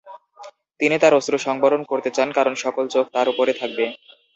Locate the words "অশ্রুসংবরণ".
1.19-1.81